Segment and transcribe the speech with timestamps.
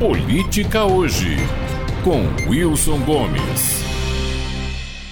[0.00, 1.36] Política Hoje,
[2.02, 3.84] com Wilson Gomes.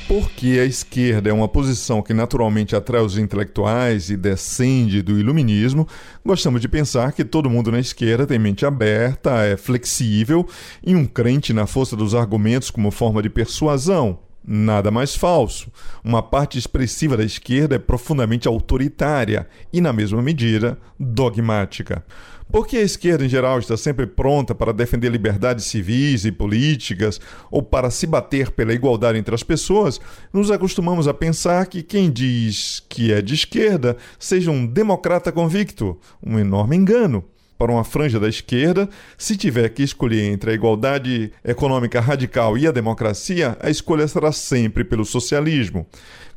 [0.09, 5.87] Porque a esquerda é uma posição que naturalmente atrai os intelectuais e descende do iluminismo,
[6.25, 10.49] gostamos de pensar que todo mundo na esquerda tem mente aberta, é flexível
[10.83, 14.21] e um crente na força dos argumentos como forma de persuasão.
[14.43, 15.71] Nada mais falso.
[16.03, 22.03] Uma parte expressiva da esquerda é profundamente autoritária e, na mesma medida, dogmática.
[22.51, 27.21] Porque a esquerda, em geral, está sempre pronta para defender liberdades civis e políticas
[27.51, 30.01] ou para se bater pela igualdade entre as pessoas,
[30.33, 35.99] nos acostumamos a pensar que quem diz que é de esquerda seja um democrata convicto.
[36.23, 37.23] Um enorme engano
[37.59, 42.69] para uma franja da esquerda, se tiver que escolher entre a igualdade econômica radical e
[42.69, 45.85] a democracia, a escolha será sempre pelo socialismo.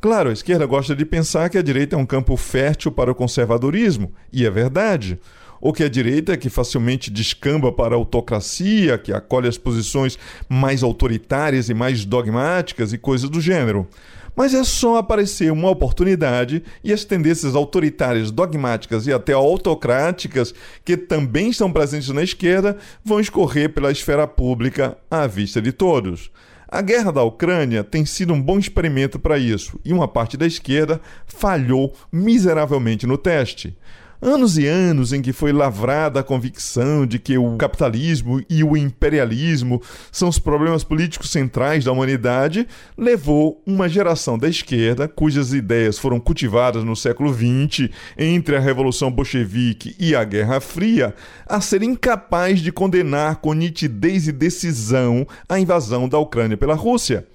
[0.02, 3.16] Claro, a esquerda gosta de pensar que a direita é um campo fértil para o
[3.16, 5.20] conservadorismo, e é verdade
[5.62, 10.18] ou que a direita, que facilmente descamba para a autocracia, que acolhe as posições
[10.50, 13.88] mais autoritárias e mais dogmáticas e coisas do gênero.
[14.36, 20.54] Mas é só aparecer uma oportunidade e as tendências autoritárias, dogmáticas e até autocráticas,
[20.86, 26.32] que também estão presentes na esquerda, vão escorrer pela esfera pública à vista de todos.
[26.74, 30.48] A guerra da Ucrânia tem sido um bom experimento para isso, e uma parte da
[30.48, 33.78] esquerda falhou miseravelmente no teste.
[34.24, 38.78] Anos e anos em que foi lavrada a convicção de que o capitalismo e o
[38.78, 45.98] imperialismo são os problemas políticos centrais da humanidade, levou uma geração da esquerda, cujas ideias
[45.98, 51.16] foram cultivadas no século XX, entre a Revolução Bolchevique e a Guerra Fria,
[51.48, 57.26] a ser incapaz de condenar com nitidez e decisão a invasão da Ucrânia pela Rússia.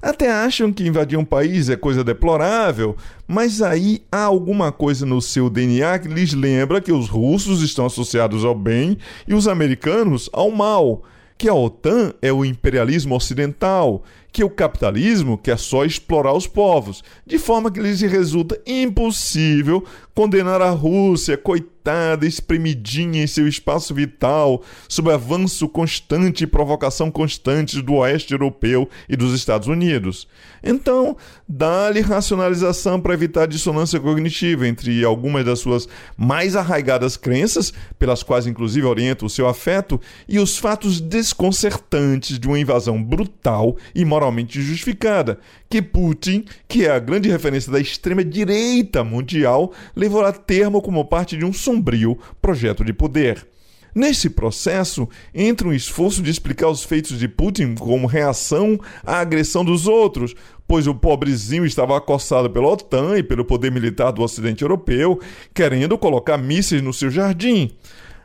[0.00, 5.20] Até acham que invadir um país é coisa deplorável, mas aí há alguma coisa no
[5.20, 10.28] seu DNA que lhes lembra que os russos estão associados ao bem e os americanos
[10.32, 11.02] ao mal,
[11.38, 17.02] que a OTAN é o imperialismo ocidental, que o capitalismo quer só explorar os povos,
[17.26, 19.84] de forma que lhes resulta impossível
[20.16, 27.82] condenar a Rússia, coitada espremidinha em seu espaço vital, sob avanço constante e provocação constante
[27.82, 30.26] do oeste europeu e dos Estados Unidos.
[30.64, 35.86] Então, dá-lhe racionalização para evitar dissonância cognitiva entre algumas das suas
[36.16, 42.48] mais arraigadas crenças, pelas quais inclusive orienta o seu afeto, e os fatos desconcertantes de
[42.48, 45.38] uma invasão brutal e moralmente justificada,
[45.70, 51.36] que Putin, que é a grande referência da extrema-direita mundial, levou a termo como parte
[51.36, 53.46] de um sombrio projeto de poder.
[53.94, 59.64] Nesse processo, entra um esforço de explicar os feitos de Putin como reação à agressão
[59.64, 60.34] dos outros,
[60.68, 65.18] pois o pobrezinho estava acossado pela OTAN e pelo poder militar do Ocidente Europeu,
[65.54, 67.70] querendo colocar mísseis no seu jardim.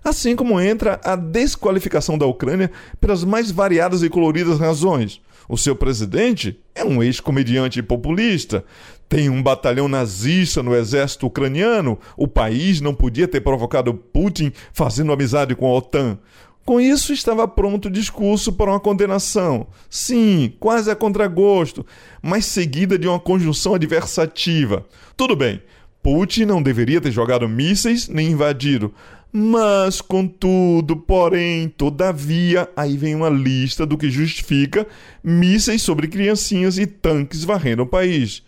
[0.03, 5.21] Assim como entra a desqualificação da Ucrânia pelas mais variadas e coloridas razões.
[5.47, 8.63] O seu presidente é um ex-comediante populista.
[9.09, 11.99] Tem um batalhão nazista no exército ucraniano.
[12.15, 16.17] O país não podia ter provocado Putin fazendo amizade com a OTAN.
[16.63, 19.67] Com isso, estava pronto o discurso para uma condenação.
[19.89, 21.85] Sim, quase a contragosto,
[22.21, 24.85] mas seguida de uma conjunção adversativa.
[25.17, 25.61] Tudo bem,
[26.03, 28.93] Putin não deveria ter jogado mísseis nem invadido,
[29.31, 34.85] mas, contudo, porém, todavia, aí vem uma lista do que justifica
[35.23, 38.43] mísseis sobre criancinhas e tanques varrendo o país.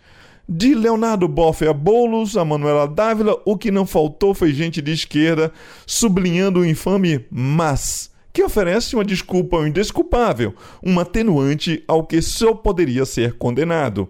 [0.46, 4.92] De Leonardo Boff a Boulos, a Manuela Dávila, o que não faltou foi gente de
[4.92, 5.50] esquerda
[5.86, 12.52] sublinhando o infame mas, que oferece uma desculpa ao indesculpável, um atenuante ao que só
[12.52, 14.06] poderia ser condenado.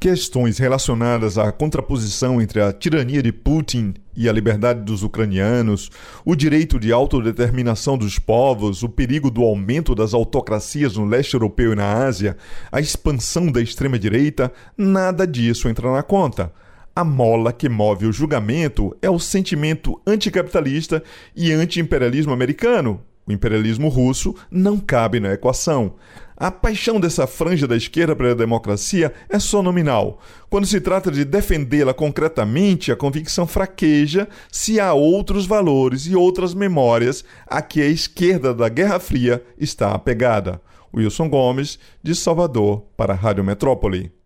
[0.00, 5.90] Questões relacionadas à contraposição entre a tirania de Putin e a liberdade dos ucranianos,
[6.24, 11.72] o direito de autodeterminação dos povos, o perigo do aumento das autocracias no leste europeu
[11.72, 12.36] e na Ásia,
[12.70, 16.52] a expansão da extrema-direita, nada disso entra na conta.
[16.94, 21.02] A mola que move o julgamento é o sentimento anticapitalista
[21.34, 25.94] e anti-imperialismo americano, o imperialismo russo não cabe na equação.
[26.34, 30.20] A paixão dessa franja da esquerda pela democracia é só nominal.
[30.48, 36.54] Quando se trata de defendê-la concretamente, a convicção fraqueja se há outros valores e outras
[36.54, 40.62] memórias a que a esquerda da Guerra Fria está apegada.
[40.94, 44.17] Wilson Gomes, de Salvador, para a Rádio Metrópole.